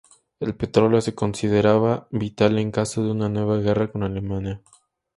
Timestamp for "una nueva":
3.11-3.57